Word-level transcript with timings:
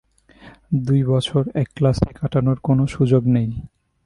দুই 0.85 1.01
বছর 1.03 1.43
এক 1.53 1.67
ক্লাসে 1.75 2.09
কাটানোর 2.13 2.57
কোন 2.63 2.79
সুযোগ 2.85 3.23
নেই। 3.27 3.49